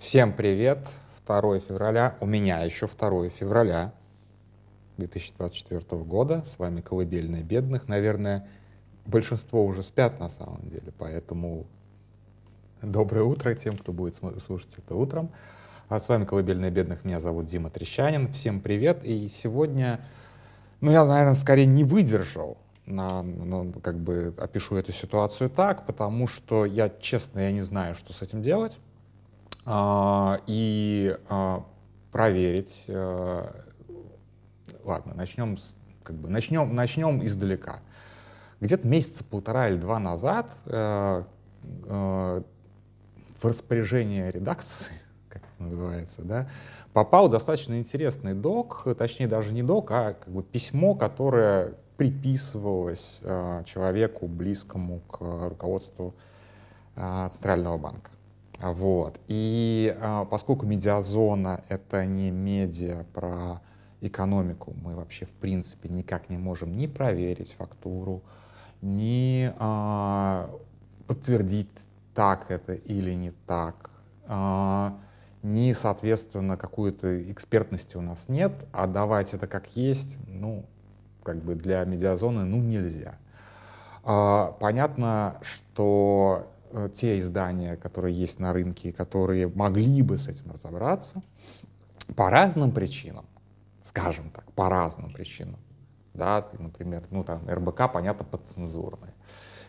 [0.00, 0.88] Всем привет!
[1.26, 3.92] 2 февраля, у меня еще 2 февраля
[4.96, 6.42] 2024 года.
[6.42, 7.86] С вами «Колыбельная бедных».
[7.86, 8.48] Наверное,
[9.04, 11.66] большинство уже спят на самом деле, поэтому
[12.80, 15.30] доброе утро тем, кто будет слушать это утром.
[15.90, 17.04] А с вами «Колыбельная бедных».
[17.04, 18.32] Меня зовут Дима Трещанин.
[18.32, 19.04] Всем привет!
[19.04, 20.00] И сегодня,
[20.80, 22.56] ну я, наверное, скорее не выдержал
[22.86, 27.94] на, на, как бы опишу эту ситуацию так, потому что я, честно, я не знаю,
[27.94, 28.78] что с этим делать.
[29.64, 31.64] А, и а,
[32.10, 32.84] проверить.
[32.88, 33.64] А,
[34.84, 37.80] ладно, начнем, с, как бы, начнем, начнем издалека.
[38.60, 41.24] Где-то месяца полтора или два назад э,
[41.86, 42.42] э,
[43.40, 44.92] в распоряжение редакции,
[45.30, 46.46] как это называется, да,
[46.92, 53.64] попал достаточно интересный док, точнее даже не док, а как бы письмо, которое приписывалось э,
[53.66, 56.14] человеку близкому к руководству
[56.96, 58.10] э, Центрального банка.
[58.60, 59.18] Вот.
[59.26, 63.60] И а, поскольку медиазона— это не медиа про
[64.00, 68.22] экономику, мы вообще в принципе никак не можем ни проверить фактуру,
[68.82, 70.50] ни а,
[71.06, 71.68] подтвердить,
[72.14, 73.90] так это или не так,
[74.26, 74.98] а,
[75.42, 80.66] ни, соответственно, какой-то экспертности у нас нет, а давать это как есть, ну,
[81.22, 83.14] как бы для медиазоны, ну, нельзя.
[84.04, 86.50] А, понятно, что
[86.94, 91.22] те издания, которые есть на рынке, которые могли бы с этим разобраться,
[92.16, 93.26] по разным причинам,
[93.82, 95.60] скажем так, по разным причинам,
[96.14, 99.14] да, например, ну там РБК, понятно, подцензурные.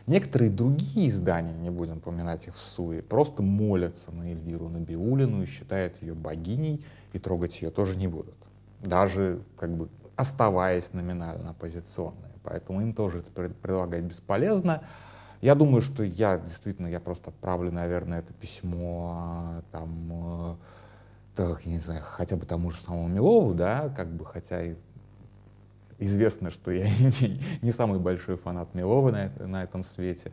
[0.07, 5.45] Некоторые другие издания, не будем упоминать их в СУИ, просто молятся на Эльвиру Набиулину и
[5.45, 8.35] считают ее богиней, и трогать ее тоже не будут.
[8.79, 12.29] Даже как бы оставаясь номинально оппозиционной.
[12.43, 14.83] Поэтому им тоже это предлагать бесполезно.
[15.41, 20.55] Я думаю, что я действительно, я просто отправлю, наверное, это письмо а, там, э,
[21.35, 24.75] так, не знаю, хотя бы тому же самому Милову, да, как бы, хотя и
[25.97, 26.87] известно, что я
[27.61, 30.31] не самый большой фанат Милова на, на этом свете.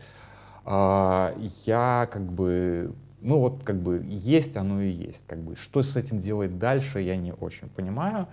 [0.65, 5.83] А, я как бы, ну вот как бы есть оно и есть, как бы, что
[5.83, 8.27] с этим делать дальше, я не очень понимаю.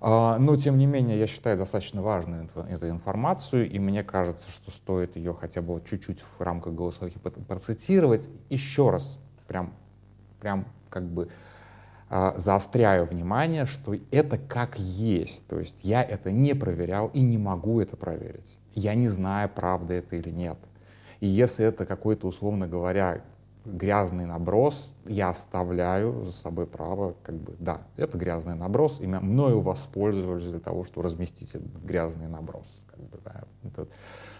[0.00, 4.70] А, но, тем не менее, я считаю достаточно важной эту информацию, и мне кажется, что
[4.70, 8.28] стоит ее хотя бы чуть-чуть в рамках голосовухи процитировать.
[8.48, 9.74] Еще раз, прям,
[10.40, 11.28] прям как бы
[12.10, 15.46] а, заостряю внимание, что это как есть.
[15.48, 18.58] То есть я это не проверял и не могу это проверить.
[18.74, 20.58] Я не знаю, правда это или нет.
[21.20, 23.22] И если это какой-то, условно говоря,
[23.68, 29.60] грязный наброс, я оставляю за собой право, как бы, да, это грязный наброс, и мною
[29.60, 32.82] воспользовались для того, чтобы разместить этот грязный наброс.
[32.90, 33.88] Как бы, да, это,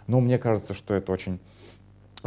[0.07, 1.41] но мне кажется, что это очень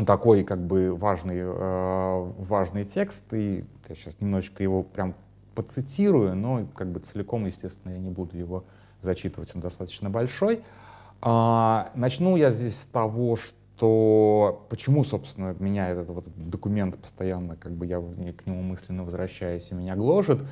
[0.05, 5.15] такой как бы важный, э, важный текст, и я сейчас немножечко его прям
[5.55, 8.63] поцитирую, но как бы целиком, естественно, я не буду его
[9.01, 10.63] зачитывать, он достаточно большой.
[11.21, 17.55] А, начну я здесь с того, что что почему, собственно, меня этот вот документ постоянно,
[17.55, 20.45] как бы я к нему мысленно возвращаюсь и меня гложет,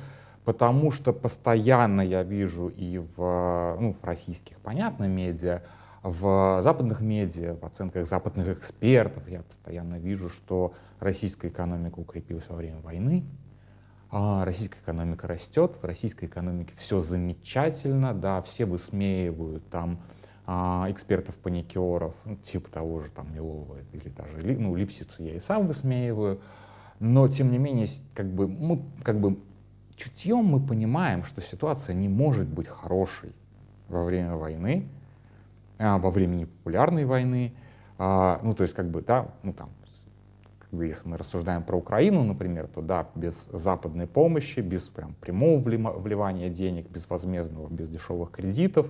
[0.44, 5.62] потому что постоянно я вижу и в, ну, в российских, понятно, медиа,
[6.02, 12.56] в западных медиа, в оценках западных экспертов я постоянно вижу, что российская экономика укрепилась во
[12.56, 13.24] время войны,
[14.10, 20.00] а российская экономика растет, в российской экономике все замечательно, да, все высмеивают там
[20.46, 25.66] а, экспертов-паникеров, ну, типа того же там Милова или даже ну, Липсицу я и сам
[25.66, 26.40] высмеиваю,
[26.98, 29.38] но тем не менее как бы мы как бы
[29.96, 33.32] чутьем мы понимаем, что ситуация не может быть хорошей
[33.88, 34.88] во время войны,
[35.78, 37.52] а, во время непопулярной войны,
[37.98, 39.70] а, ну то есть как бы да, ну там
[40.72, 46.48] если мы рассуждаем про Украину, например, то да, без западной помощи, без прям прямого вливания
[46.48, 48.86] денег, без возмездного, без дешевых кредитов,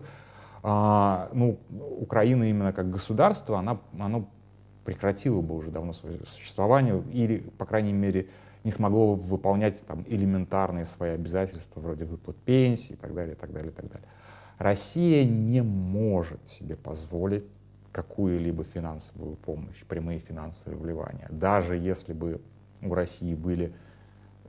[0.63, 4.29] а, ну, Украина именно как государство, она, оно
[4.85, 8.29] прекратило бы уже давно свое существование или, по крайней мере,
[8.65, 13.53] не смогло выполнять там элементарные свои обязательства вроде выплат пенсий и так далее, и так
[13.53, 14.09] далее, и так далее.
[14.59, 17.45] Россия не может себе позволить
[17.93, 21.29] какую-либо финансовую помощь, прямые финансовые вливания.
[21.31, 22.41] Даже если бы
[22.83, 23.73] у России были,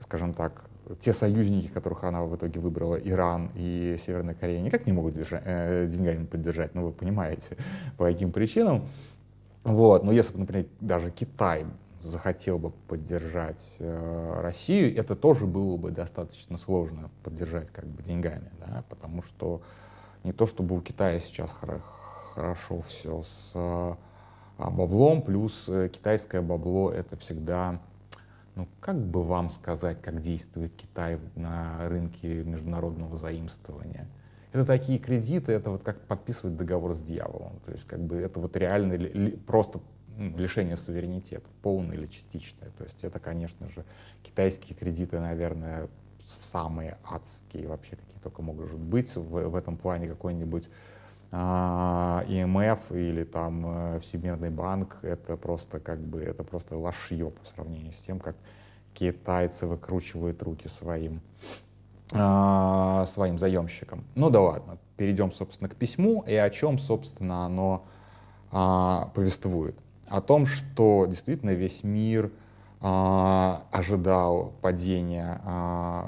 [0.02, 0.64] скажем так,
[1.00, 5.42] те союзники, которых она в итоге выбрала, Иран и Северная Корея, никак не могут держать,
[5.44, 7.56] э, деньгами поддержать, ну вы понимаете,
[7.96, 8.86] по каким причинам.
[9.64, 10.02] Вот.
[10.04, 11.64] Но если бы, например, даже Китай
[12.00, 18.50] захотел бы поддержать э, Россию, это тоже было бы достаточно сложно поддержать как бы деньгами,
[18.58, 19.62] да, потому что
[20.24, 21.80] не то чтобы у Китая сейчас хоро
[22.34, 23.94] хорошо все с э,
[24.58, 27.80] баблом, плюс э, китайское бабло это всегда
[28.54, 34.08] ну как бы вам сказать, как действует Китай на рынке международного заимствования?
[34.52, 37.58] Это такие кредиты, это вот как подписывать договор с дьяволом.
[37.64, 39.80] То есть как бы это вот реально ли, просто
[40.16, 42.70] ну, лишение суверенитета, полное или частичное.
[42.76, 43.84] То есть это, конечно же,
[44.22, 45.88] китайские кредиты, наверное,
[46.24, 49.14] самые адские вообще, какие только могут быть.
[49.16, 50.68] В, в этом плане какой-нибудь
[51.32, 57.94] ИМФ или там э, Всемирный банк, это просто как бы, это просто лошье по сравнению
[57.94, 58.36] с тем, как
[58.92, 61.22] китайцы выкручивают руки своим,
[62.12, 64.04] а, своим заемщикам.
[64.14, 67.86] Ну да ладно, перейдем, собственно, к письму и о чем, собственно, оно
[68.50, 69.76] а, повествует.
[70.08, 72.30] О том, что действительно весь мир
[72.82, 75.40] ожидал падения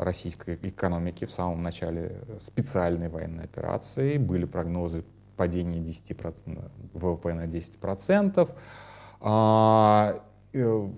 [0.00, 4.18] российской экономики в самом начале специальной военной операции.
[4.18, 5.04] Были прогнозы
[5.36, 8.50] падение 10%, ВВП на 10%,
[9.20, 10.20] а,
[10.52, 10.88] э,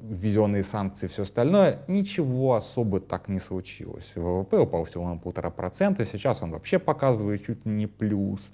[0.00, 4.12] введенные санкции, все остальное, ничего особо так не случилось.
[4.14, 8.50] ВВП упал всего на полтора процента, сейчас он вообще показывает чуть не плюс.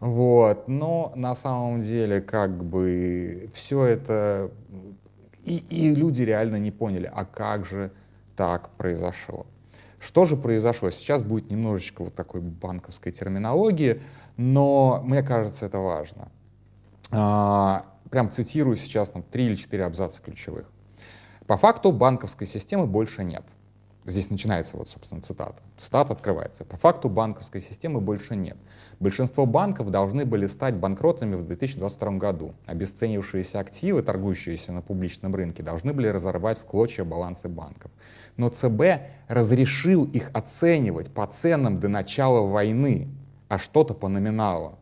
[0.00, 0.68] Вот.
[0.68, 4.50] Но на самом деле как бы все это...
[5.48, 7.90] И, и люди реально не поняли, а как же
[8.36, 9.46] так произошло.
[9.98, 10.90] Что же произошло?
[10.90, 14.02] Сейчас будет немножечко вот такой банковской терминологии,
[14.36, 16.28] но мне кажется, это важно.
[17.10, 20.70] А, прям цитирую сейчас там три или четыре абзаца ключевых.
[21.46, 23.44] По факту банковской системы больше нет.
[24.08, 25.62] Здесь начинается вот, собственно, цитата.
[25.76, 26.64] Цитата открывается.
[26.64, 28.56] По факту банковской системы больше нет.
[29.00, 32.54] Большинство банков должны были стать банкротами в 2022 году.
[32.64, 37.90] Обесценившиеся активы, торгующиеся на публичном рынке, должны были разорвать в клочья балансы банков.
[38.38, 38.82] Но ЦБ
[39.28, 43.08] разрешил их оценивать по ценам до начала войны,
[43.48, 44.78] а что-то по номиналу.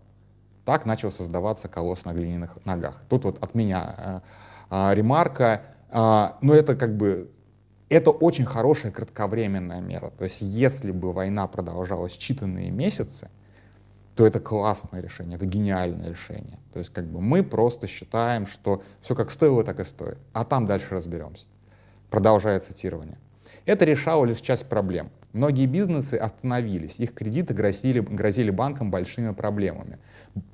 [0.65, 3.01] Так начал создаваться колосс на глиняных ногах.
[3.09, 4.21] Тут вот от меня э,
[4.71, 7.31] э, ремарка, э, но это как бы
[7.89, 10.11] это очень хорошая кратковременная мера.
[10.11, 13.31] То есть если бы война продолжалась считанные месяцы,
[14.17, 16.59] то это классное решение, это гениальное решение.
[16.73, 20.19] То есть как бы мы просто считаем, что все как стоило, так и стоит.
[20.33, 21.47] А там дальше разберемся.
[22.11, 23.19] Продолжая цитирование.
[23.67, 25.11] Это решало лишь часть проблем.
[25.33, 29.99] Многие бизнесы остановились, их кредиты грозили, грозили банкам большими проблемами.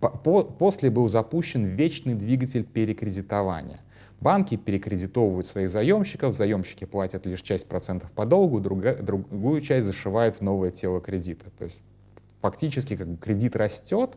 [0.00, 3.81] По, после был запущен вечный двигатель перекредитования.
[4.20, 10.37] Банки перекредитовывают своих заемщиков, заемщики платят лишь часть процентов по долгу, друга, другую часть зашивают
[10.37, 11.50] в новое тело кредита.
[11.58, 11.82] То есть
[12.40, 14.17] фактически как бы кредит растет,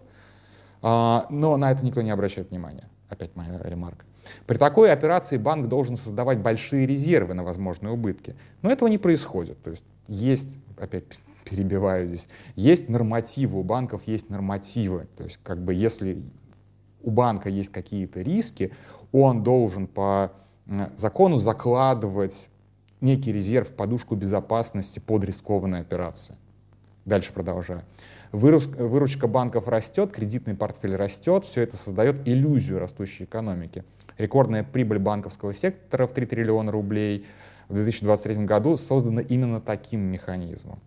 [0.83, 2.87] а, но на это никто не обращает внимания.
[3.09, 4.05] Опять моя ремарка.
[4.45, 8.35] При такой операции банк должен создавать большие резервы на возможные убытки.
[8.61, 9.61] Но этого не происходит.
[9.63, 11.05] То есть есть, опять
[11.45, 15.07] перебиваю здесь, есть нормативы, у банков есть нормативы.
[15.15, 16.21] То есть как бы если
[17.01, 18.73] у банка есть какие-то риски,
[19.11, 20.33] он должен по
[20.97, 22.49] закону закладывать
[22.99, 26.35] некий резерв, подушку безопасности под рискованные операции.
[27.05, 27.83] Дальше продолжаю.
[28.31, 33.83] Выручка банков растет, кредитный портфель растет, все это создает иллюзию растущей экономики.
[34.17, 37.27] Рекордная прибыль банковского сектора в 3 триллиона рублей
[37.69, 40.79] в 2023 году создана именно таким механизмом.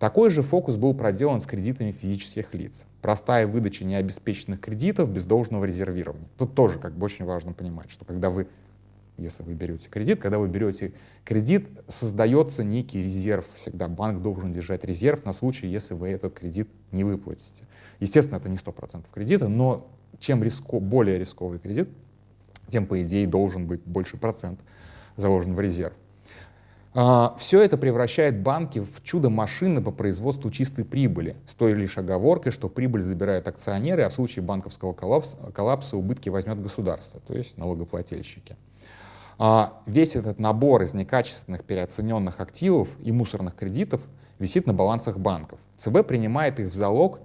[0.00, 2.86] Такой же фокус был проделан с кредитами физических лиц.
[3.02, 6.26] Простая выдача необеспеченных кредитов без должного резервирования.
[6.38, 8.48] Тут тоже как бы очень важно понимать, что когда вы,
[9.18, 13.44] если вы берете кредит, когда вы берете кредит, создается некий резерв.
[13.56, 17.64] Всегда банк должен держать резерв на случай, если вы этот кредит не выплатите.
[17.98, 19.86] Естественно, это не 100% кредита, но
[20.18, 21.90] чем риско, более рисковый кредит,
[22.68, 24.60] тем, по идее, должен быть больше процент
[25.16, 25.92] заложен в резерв.
[26.92, 32.50] А, Все это превращает банки в чудо-машины по производству чистой прибыли, с той лишь оговоркой,
[32.50, 37.56] что прибыль забирают акционеры, а в случае банковского коллапса, коллапса убытки возьмет государство, то есть
[37.56, 38.56] налогоплательщики.
[39.38, 44.00] А, весь этот набор из некачественных переоцененных активов и мусорных кредитов
[44.40, 45.60] висит на балансах банков.
[45.76, 47.20] ЦБ принимает их в залог.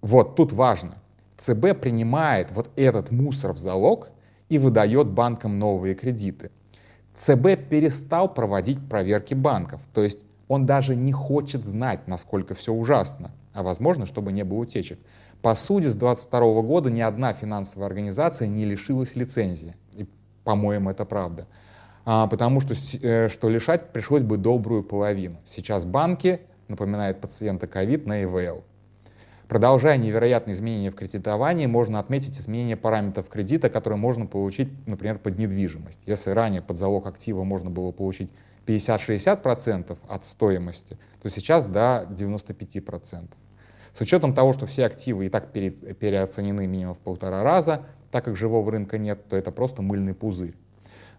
[0.00, 0.96] Вот тут важно.
[1.36, 4.10] ЦБ принимает вот этот мусор в залог
[4.48, 6.50] и выдает банкам новые кредиты.
[7.14, 13.30] ЦБ перестал проводить проверки банков, то есть он даже не хочет знать, насколько все ужасно,
[13.54, 14.98] а возможно, чтобы не было утечек.
[15.40, 19.74] По сути, с 2022 года ни одна финансовая организация не лишилась лицензии.
[19.94, 20.06] И,
[20.44, 21.48] по-моему, это правда.
[22.04, 25.38] А, потому что, э, что лишать пришлось бы добрую половину.
[25.46, 28.62] Сейчас банки, напоминает пациента ковид, на ИВЛ.
[29.52, 35.36] Продолжая невероятные изменения в кредитовании, можно отметить изменение параметров кредита, которые можно получить, например, под
[35.36, 36.00] недвижимость.
[36.06, 38.30] Если ранее под залог актива можно было получить
[38.64, 43.28] 50-60% от стоимости, то сейчас до 95%.
[43.92, 48.36] С учетом того, что все активы и так переоценены минимум в полтора раза, так как
[48.36, 50.54] живого рынка нет, то это просто мыльный пузырь.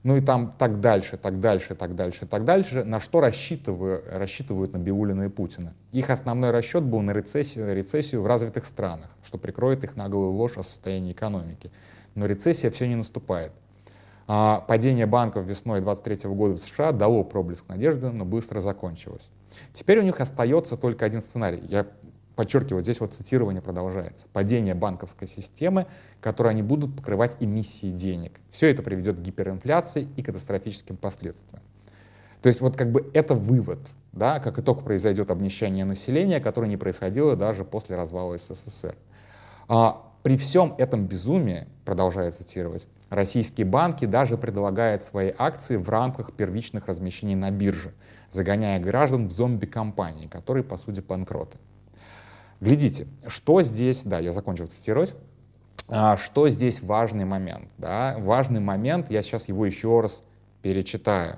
[0.03, 4.73] Ну и там так дальше, так дальше, так дальше, так дальше, на что рассчитывают, рассчитывают
[4.73, 5.73] Набиулина и Путина.
[5.91, 10.57] Их основной расчет был на рецессию, рецессию в развитых странах, что прикроет их наглую ложь
[10.57, 11.71] о состоянии экономики.
[12.15, 13.53] Но рецессия все не наступает.
[14.27, 19.29] А падение банков весной 23 года в США дало проблеск надежды, но быстро закончилось.
[19.71, 21.61] Теперь у них остается только один сценарий.
[21.67, 21.87] Я
[22.35, 24.27] подчеркиваю, здесь вот цитирование продолжается.
[24.33, 25.87] Падение банковской системы,
[26.21, 28.39] которую они будут покрывать эмиссией денег.
[28.51, 31.61] Все это приведет к гиперинфляции и катастрофическим последствиям.
[32.41, 33.79] То есть вот как бы это вывод,
[34.11, 38.95] да, как итог произойдет обнищание населения, которое не происходило даже после развала СССР.
[39.69, 46.33] А, при всем этом безумии, продолжая цитировать, российские банки даже предлагают свои акции в рамках
[46.33, 47.93] первичных размещений на бирже,
[48.29, 51.57] загоняя граждан в зомби-компании, которые, по сути, банкроты.
[52.63, 55.13] Глядите, что здесь, да, я закончил цитировать,
[55.89, 60.21] а, что здесь важный момент, да, важный момент, я сейчас его еще раз
[60.61, 61.35] перечитаю.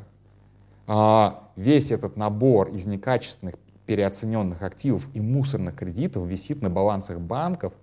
[0.85, 3.55] А, весь этот набор из некачественных
[3.87, 7.73] переоцененных активов и мусорных кредитов висит на балансах банков,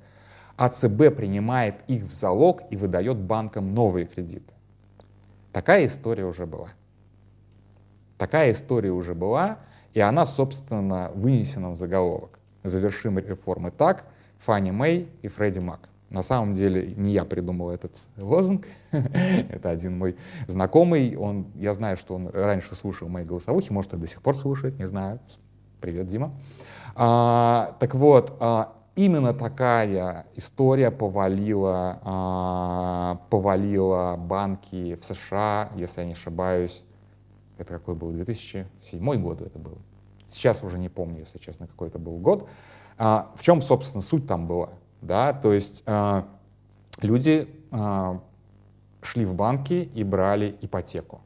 [0.57, 4.55] а ЦБ принимает их в залог и выдает банкам новые кредиты.
[5.53, 6.69] Такая история уже была.
[8.19, 9.59] Такая история уже была,
[9.95, 14.05] и она, собственно, вынесена в заголовок завершим реформы так,
[14.39, 15.89] Фанни Мэй и Фредди Мак.
[16.13, 20.17] На самом деле не я придумал этот лозунг, это один мой
[20.47, 24.37] знакомый, он, я знаю, что он раньше слушал мои голосовухи, может, и до сих пор
[24.37, 25.21] слушает, не знаю.
[25.81, 26.35] Привет, Дима.
[26.95, 36.07] А, так вот, а, именно такая история повалила, а, повалила банки в США, если я
[36.07, 36.83] не ошибаюсь,
[37.57, 39.79] это какой был, 2007 год это был,
[40.33, 42.49] Сейчас уже не помню, если честно, какой это был год.
[42.99, 44.71] А, в чем, собственно, суть там была?
[45.01, 45.33] Да?
[45.33, 46.29] То есть а,
[47.01, 48.21] люди а,
[49.03, 51.21] шли в банки и брали ипотеку.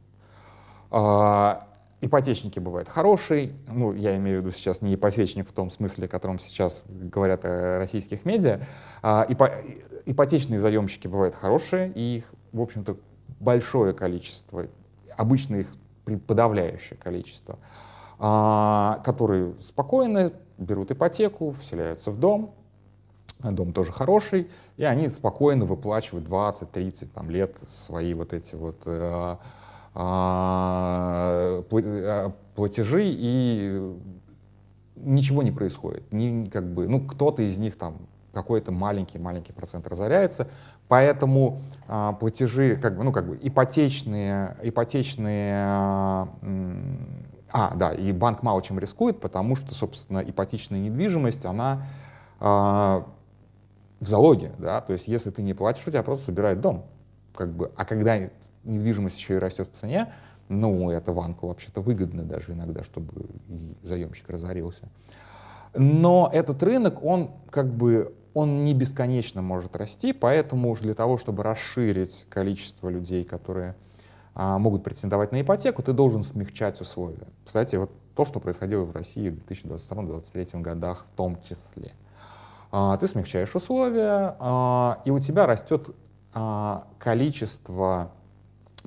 [0.91, 1.67] А,
[2.01, 6.09] ипотечники бывают хорошие, ну, я имею в виду сейчас не ипотечник в том смысле, о
[6.09, 8.61] котором сейчас говорят о российских медиа,
[9.03, 9.53] а, ипо
[10.05, 12.97] ипотечные заемщики бывают хорошие, и их, в общем-то,
[13.41, 14.67] большое количество,
[15.17, 15.69] обычно их
[16.27, 17.59] подавляющее количество.
[18.19, 22.55] А, которые спокойно берут ипотеку, вселяются в дом,
[23.43, 29.37] дом тоже хороший, и они спокойно выплачивают 20-30 там, лет свои вот эти вот э,
[29.95, 33.97] а, э, платежи, и
[34.97, 36.11] ничего не происходит.
[36.11, 37.99] Не, как бы, ну, кто-то из них там
[38.33, 40.49] какой-то маленький-маленький процент разоряется,
[40.89, 46.29] поэтому а, платежи, как бы, ну, как бы ипотечные, ипотечные
[47.59, 51.87] а, да, и банк мало чем рискует, потому что, собственно, ипотечная недвижимость, она
[52.39, 53.05] э, в
[54.01, 56.85] залоге, да, то есть если ты не платишь, у тебя просто забирают дом.
[57.35, 58.29] Как бы, а когда
[58.63, 60.13] недвижимость еще и растет в цене,
[60.51, 64.91] ну, это банку вообще-то выгодно даже иногда, чтобы и заемщик разорился.
[65.75, 71.43] Но этот рынок, он как бы он не бесконечно может расти, поэтому для того, чтобы
[71.43, 73.77] расширить количество людей, которые
[74.37, 77.27] могут претендовать на ипотеку, ты должен смягчать условия.
[77.45, 81.93] Кстати, вот то, что происходило в России в 2022-2023 годах в том числе.
[82.73, 85.89] А, ты смягчаешь условия, а, и у тебя растет
[86.99, 88.13] количество,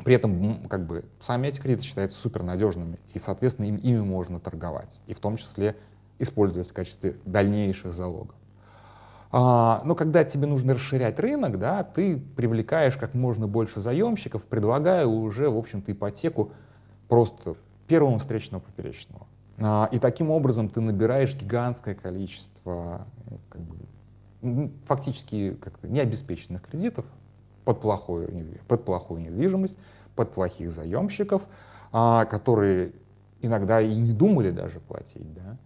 [0.05, 4.99] при этом как бы сами эти кредиты считаются супернадежными, и, соответственно, им, ими можно торговать,
[5.07, 5.75] и в том числе
[6.19, 8.35] использовать в качестве дальнейших залогов.
[9.31, 15.05] А, но когда тебе нужно расширять рынок, да, ты привлекаешь как можно больше заемщиков, предлагая
[15.05, 16.51] уже, в общем-то, ипотеку
[17.07, 17.55] просто
[17.87, 19.27] первому встречного поперечного.
[19.59, 23.05] А, и таким образом ты набираешь гигантское количество
[23.49, 27.05] как бы, фактически как-то необеспеченных кредитов
[27.65, 29.77] под плохую, под плохую недвижимость,
[30.15, 31.43] под плохих заемщиков,
[31.91, 32.93] а, которые
[33.41, 35.33] иногда и не думали даже платить.
[35.33, 35.57] Да?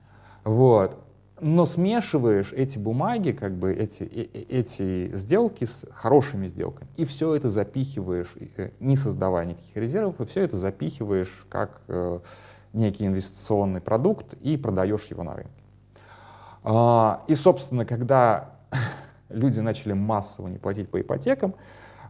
[0.44, 1.00] Вот
[1.44, 7.06] но смешиваешь эти бумаги, как бы эти, э, э, эти сделки с хорошими сделками, и
[7.06, 11.82] все это запихиваешь, э, не создавая никаких резервов, и все это запихиваешь как
[12.72, 15.52] некий инвестиционный продукт и продаешь его на рынке.
[16.64, 18.56] А, и, собственно, когда
[19.30, 21.54] люди начали массово не платить по ипотекам,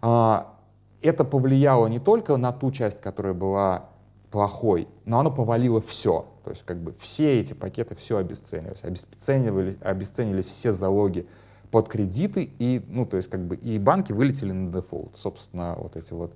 [0.02, 0.54] а,
[1.02, 3.90] это повлияло не только на ту часть, которая была
[4.34, 6.26] плохой, но оно повалило все.
[6.44, 11.28] То есть как бы все эти пакеты, все обесценивались, обесценивали, обесценили все залоги
[11.70, 15.12] под кредиты, и, ну, то есть как бы и банки вылетели на дефолт.
[15.16, 16.34] Собственно, вот эти вот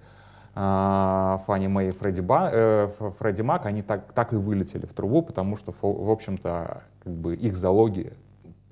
[0.53, 5.57] Фанни Мэй и Фредди, Ба, э, Мак, они так, так и вылетели в трубу, потому
[5.57, 8.13] что, в общем-то, как бы их залоги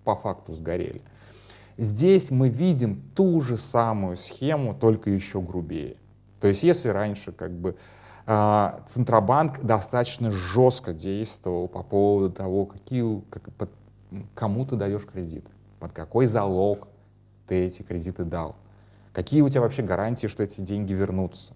[0.04, 1.02] по факту сгорели.
[1.80, 5.96] Здесь мы видим ту же самую схему, только еще грубее.
[6.40, 7.95] То есть если раньше как бы а,
[8.26, 13.70] Центробанк достаточно жестко действовал по поводу того, какие, как, под,
[14.34, 16.88] кому ты даешь кредиты, под какой залог
[17.48, 18.56] ты эти кредиты дал,
[19.14, 21.54] какие у тебя вообще гарантии, что эти деньги вернутся,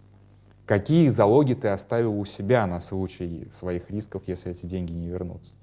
[0.68, 5.56] какие залоги ты оставил у себя на случай своих рисков, если эти деньги не вернутся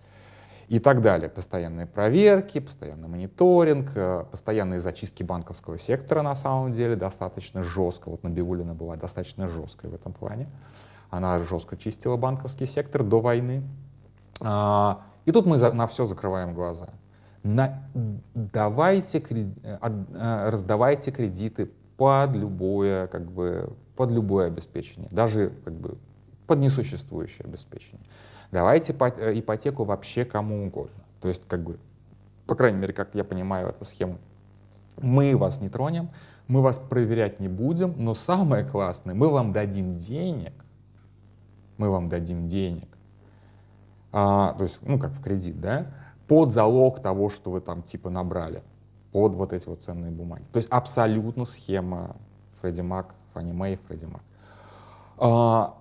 [0.68, 1.28] и так далее.
[1.28, 8.10] Постоянные проверки, постоянный мониторинг, э, постоянные зачистки банковского сектора на самом деле достаточно жестко.
[8.10, 10.48] Вот Набиулина была достаточно жесткой в этом плане.
[11.16, 13.62] Она жестко чистила банковский сектор до войны.
[14.40, 16.90] А, и тут мы на все закрываем глаза.
[17.42, 17.88] На,
[18.35, 25.96] давайте, э, э, раздавайте кредиты под любое, как бы, под любое обеспечение, даже как бы,
[26.46, 28.06] под несуществующее обеспечение.
[28.52, 31.04] Давайте э, ипотеку вообще кому угодно.
[31.20, 31.78] То есть, как бы,
[32.46, 34.18] по крайней мере, как я понимаю эту схему,
[34.99, 36.11] мы вас не тронем,
[36.49, 40.52] мы вас проверять не будем, но самое классное, мы вам дадим денег,
[41.78, 42.88] мы вам дадим денег,
[44.12, 45.87] а, то есть, ну, как в кредит, да,
[46.26, 48.62] под залог того, что вы там типа набрали,
[49.12, 50.45] под вот эти вот ценные бумаги.
[50.52, 52.16] То есть абсолютно схема
[52.61, 54.23] Фредди Мак, Фанни Мэй, Фредди Мак.
[55.18, 55.76] А,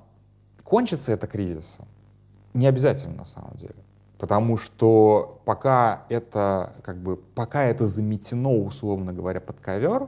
[0.64, 1.86] кончится это кризисом,
[2.54, 3.76] не обязательно на самом деле.
[4.18, 10.08] Потому что пока это, как бы, пока это заметено, условно говоря, под ковер,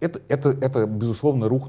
[0.00, 1.68] это, это, это безусловно, рух,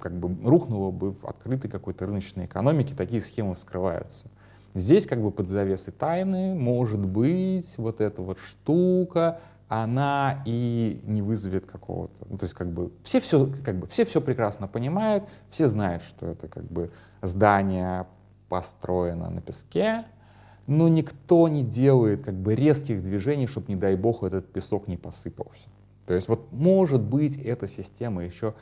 [0.00, 4.26] как бы, рухнуло бы в открытой какой-то рыночной экономике, такие схемы скрываются.
[4.74, 11.22] Здесь как бы под завесой тайны может быть вот эта вот штука, она и не
[11.22, 15.24] вызовет какого-то, ну, то есть как бы все все как бы все все прекрасно понимают,
[15.50, 18.06] все знают, что это как бы здание
[18.48, 20.04] построено на песке,
[20.66, 24.96] но никто не делает как бы резких движений, чтобы, не дай бог, этот песок не
[24.96, 25.68] посыпался.
[26.06, 28.54] То есть вот может быть эта система еще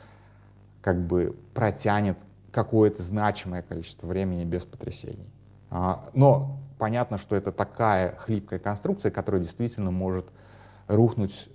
[0.81, 2.17] как бы протянет
[2.51, 5.31] какое-то значимое количество времени без потрясений.
[5.69, 10.27] А, но понятно, что это такая хлипкая конструкция, которая действительно может
[10.87, 11.49] рухнуть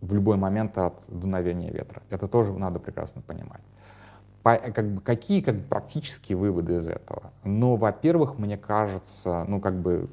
[0.00, 2.02] в любой момент от дуновения ветра.
[2.10, 3.62] Это тоже надо прекрасно понимать
[4.42, 7.32] по, как бы, какие как бы, практические выводы из этого?
[7.44, 10.08] Ну, во-первых, мне кажется, ну, как бы,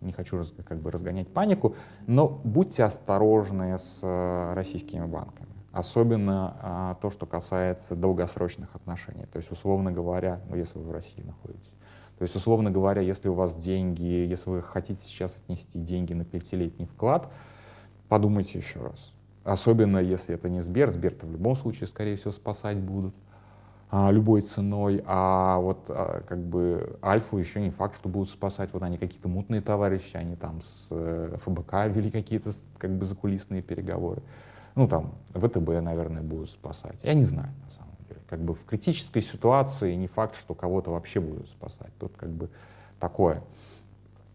[0.00, 1.74] не хочу как бы разгонять панику,
[2.06, 5.48] но будьте осторожны с э, российскими банками.
[5.72, 9.26] Особенно а, то, что касается долгосрочных отношений.
[9.30, 11.70] То есть, условно говоря, ну, если вы в России находитесь.
[12.18, 16.24] То есть, условно говоря, если у вас деньги, если вы хотите сейчас отнести деньги на
[16.24, 17.30] пятилетний вклад,
[18.08, 19.12] подумайте еще раз.
[19.44, 20.90] Особенно если это не Сбер.
[20.90, 23.14] Сбер-то в любом случае, скорее всего, спасать будут
[23.90, 28.70] любой ценой, а вот а, как бы Альфу еще не факт, что будут спасать.
[28.72, 33.62] Вот они какие-то мутные товарищи, они там с э, ФБК вели какие-то как бы закулисные
[33.62, 34.22] переговоры.
[34.74, 37.02] Ну там ВТБ, наверное, будут спасать.
[37.04, 38.20] Я не знаю на самом деле.
[38.28, 41.92] Как бы в критической ситуации не факт, что кого-то вообще будут спасать.
[41.98, 42.50] Тут как бы
[42.98, 43.42] такое.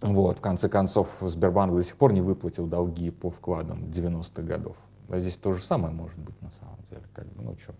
[0.01, 4.75] Вот, в конце концов, Сбербанк до сих пор не выплатил долги по вкладам 90-х годов.
[5.09, 7.03] А здесь то же самое может быть на самом деле.
[7.13, 7.73] Как бы, ну что,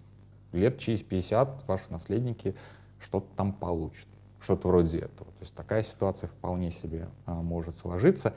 [0.52, 2.56] лет через 50 ваши наследники
[3.00, 4.08] что-то там получат,
[4.40, 5.32] что-то вроде этого.
[5.32, 8.34] То есть такая ситуация вполне себе а, может сложиться.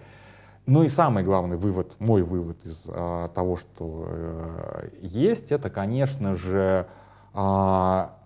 [0.66, 6.34] Ну и самый главный вывод, мой вывод из а, того, что а, есть, это, конечно
[6.36, 6.86] же,
[7.34, 8.18] а,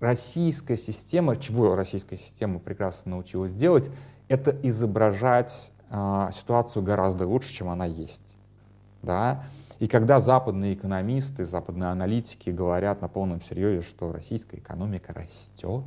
[0.00, 3.88] российская система, чего российская система прекрасно научилась делать,
[4.28, 8.36] это изображать а, ситуацию гораздо лучше, чем она есть.
[9.02, 9.44] Да?
[9.78, 15.84] И когда западные экономисты, западные аналитики говорят на полном серьезе, что российская экономика растет,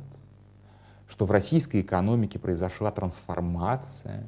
[1.08, 4.24] что в российской экономике произошла трансформация,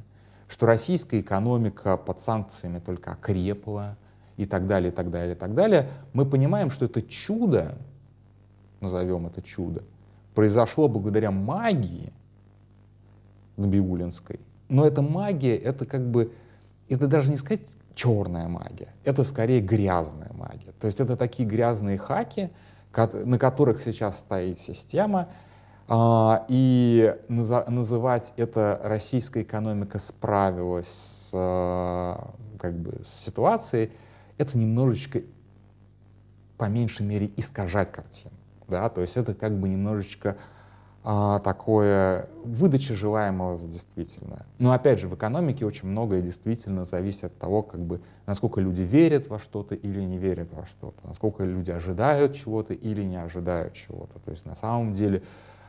[0.48, 3.96] что российская экономика под санкциями только окрепла
[4.36, 7.76] и так далее, и так далее, и так далее, мы понимаем, что это чудо,
[8.80, 9.82] назовем это чудо,
[10.34, 12.12] произошло благодаря магии
[13.56, 14.40] Набиулинской.
[14.68, 16.32] Но эта магия, это как бы,
[16.88, 17.62] это даже не сказать
[17.98, 18.94] черная магия.
[19.04, 20.70] Это скорее грязная магия.
[20.78, 22.50] То есть это такие грязные хаки,
[22.94, 25.28] на которых сейчас стоит система,
[25.88, 33.90] а, и называть это российская экономика справилась с, а, как бы, с ситуацией,
[34.36, 35.22] это немножечко,
[36.56, 38.34] по меньшей мере, искажать картину.
[38.68, 38.88] Да?
[38.90, 40.36] То есть это как бы немножечко
[41.04, 44.44] а, такое выдача желаемого за действительное.
[44.58, 48.82] Но опять же, в экономике очень многое действительно зависит от того, как бы, насколько люди
[48.82, 53.74] верят во что-то или не верят во что-то, насколько люди ожидают чего-то или не ожидают
[53.74, 54.18] чего-то.
[54.18, 55.22] То есть на самом деле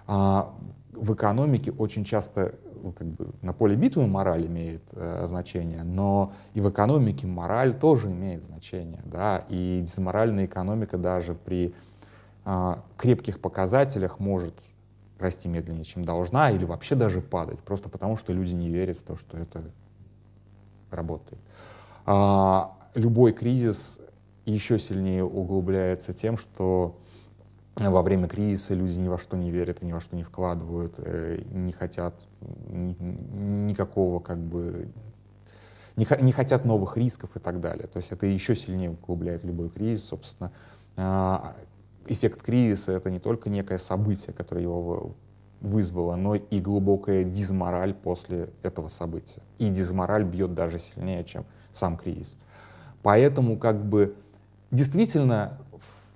[0.07, 0.53] а,
[0.91, 2.55] в экономике очень часто
[2.97, 8.09] как бы, на поле битвы мораль имеет э, значение, но и в экономике мораль тоже
[8.11, 9.01] имеет значение.
[9.05, 9.43] Да?
[9.49, 11.73] И дезморальная экономика даже при
[12.45, 14.55] э, крепких показателях может
[15.19, 19.03] расти медленнее, чем должна, или вообще даже падать, просто потому что люди не верят в
[19.03, 19.63] то, что это
[20.91, 21.41] работает.
[22.05, 23.99] А, любой кризис
[24.45, 26.97] еще сильнее углубляется тем, что
[27.75, 31.41] во время кризиса люди ни во что не верят, ни во что не вкладывают, э,
[31.51, 32.15] не хотят
[32.69, 34.89] никакого как бы
[35.95, 37.87] не, не хотят новых рисков и так далее.
[37.87, 40.51] То есть это еще сильнее углубляет любой кризис, собственно.
[42.07, 45.15] Эффект кризиса— это не только некое событие, которое его
[45.61, 49.41] вызвало, но и глубокая дизмораль после этого события.
[49.57, 52.35] И дизмораль бьет даже сильнее, чем сам кризис.
[53.03, 54.15] Поэтому как бы
[54.71, 55.57] действительно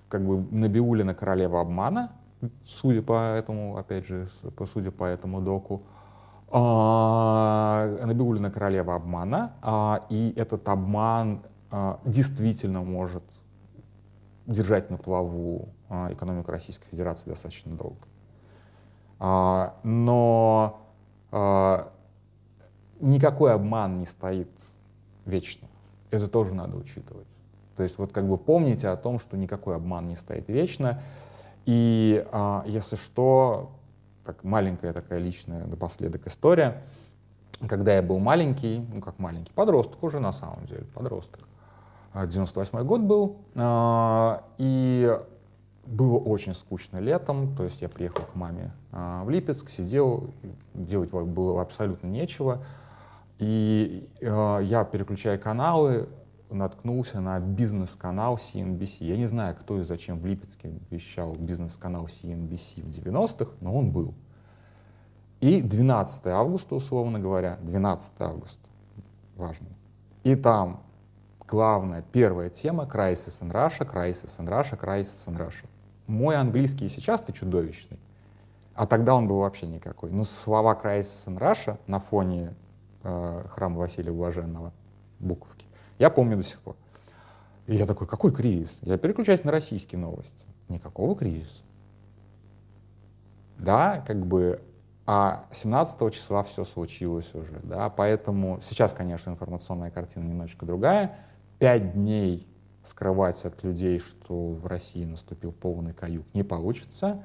[0.10, 2.12] как бы Набиулина королева обмана,
[2.68, 4.28] судя по этому, опять же,
[4.72, 5.84] судя по этому доку,
[6.52, 11.42] а, Набиулина королева обмана, а, и этот обман
[11.72, 13.24] а, действительно может
[14.46, 18.08] держать на плаву а, экономику Российской Федерации достаточно долго.
[19.20, 20.82] А, но
[21.32, 21.92] а,
[23.00, 24.50] никакой обман не стоит
[25.26, 25.68] вечно.
[26.12, 27.28] Это тоже надо учитывать.
[27.76, 31.02] То есть вот как бы помните о том, что никакой обман не стоит вечно.
[31.66, 32.24] И
[32.68, 33.72] если что,
[34.26, 36.84] так маленькая такая личная напоследок история.
[37.68, 41.48] Когда я был маленький, ну как маленький, подросток уже на самом деле, подросток.
[42.14, 45.18] 98 а, год был, а, и
[45.86, 50.30] было очень скучно летом, то есть я приехал к маме а, в Липецк, сидел,
[50.74, 52.64] делать было абсолютно нечего,
[53.40, 56.08] и я, переключая каналы,
[56.50, 59.04] наткнулся на бизнес-канал CNBC.
[59.06, 63.92] Я не знаю, кто и зачем в Липецке вещал бизнес-канал CNBC в 90-х, но он
[63.92, 64.14] был.
[65.42, 68.70] И 12 августа, условно говоря, 12 августа,
[69.36, 69.68] важно.
[70.24, 70.84] И там
[71.48, 75.66] главная, первая тема— Crisis in Russia, Crisis in Russia, Crisis in Russia.
[76.08, 78.00] Мой английский сейчас-то чудовищный,
[78.76, 80.12] а тогда он был вообще никакой.
[80.12, 82.54] Но слова Crisis in Russia на фоне
[83.04, 84.74] э, храма Василия Блаженного,
[85.20, 85.66] буковки,
[86.00, 86.76] я помню до сих пор.
[87.68, 88.78] И я такой, какой кризис?
[88.82, 90.46] Я переключаюсь на российские новости.
[90.68, 91.64] Никакого кризиса.
[93.58, 94.62] Да, как бы,
[95.06, 101.16] а 17 числа все случилось уже, да, поэтому сейчас, конечно, информационная картина немножечко другая.
[101.64, 102.46] Пять дней
[102.84, 107.24] скрывать от людей, что в России наступил полный каюк, не получится,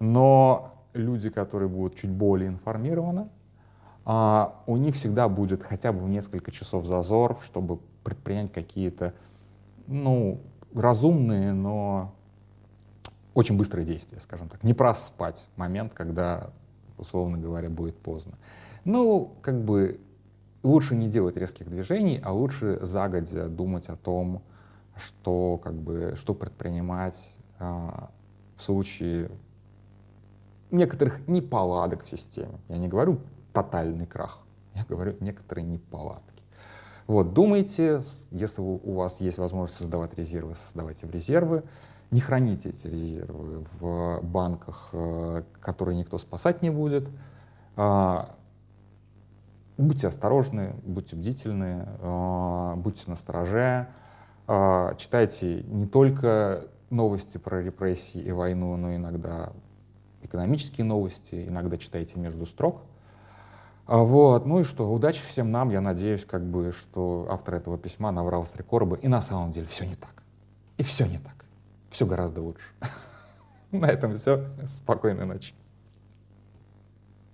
[0.00, 3.28] но люди, которые будут чуть более информированы,
[4.04, 9.14] а, у них всегда будет хотя бы в несколько часов зазор, чтобы предпринять какие-то,
[9.86, 10.40] ну,
[10.74, 12.12] разумные, но
[13.34, 14.64] очень быстрые действия, скажем так.
[14.64, 16.50] Не проспать момент, когда,
[16.98, 18.32] условно говоря, будет поздно.
[18.82, 20.00] Ну, как бы
[20.66, 24.42] лучше не делать резких движений, а лучше загодя думать о том,
[24.96, 28.10] что, как бы, что предпринимать а,
[28.56, 29.30] в случае
[30.70, 32.58] некоторых неполадок в системе.
[32.68, 33.20] Я не говорю
[33.52, 34.40] тотальный крах,
[34.74, 36.42] я говорю некоторые неполадки.
[37.06, 38.02] Вот, думайте,
[38.32, 41.62] если у вас есть возможность создавать резервы, создавайте в резервы.
[42.10, 47.08] Не храните эти резервы в банках, э, которые никто спасать не будет.
[47.76, 48.35] А,
[49.78, 53.88] будьте осторожны, будьте бдительны, а, будьте настороже.
[54.46, 59.52] А, читайте не только новости про репрессии и войну, но иногда
[60.22, 62.82] экономические новости, иногда читайте между строк.
[63.86, 67.78] А вот, ну и что, удачи всем нам, я надеюсь, как бы, что автор этого
[67.78, 70.22] письма наврал с рекорда, и на самом деле все не так.
[70.76, 71.44] И все не так.
[71.90, 72.66] Все гораздо лучше.
[73.70, 74.44] На этом все.
[74.66, 75.54] Спокойной ночи.